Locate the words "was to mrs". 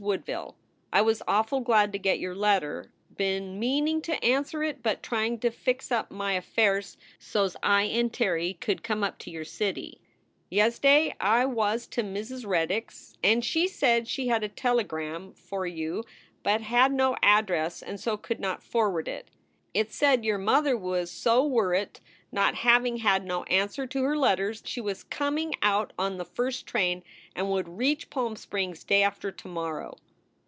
11.45-12.47